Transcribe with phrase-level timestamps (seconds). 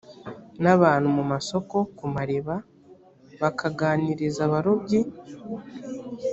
[0.63, 2.55] n abantu mu masoko ku mariba
[3.41, 4.99] bakaganiriza abarobyi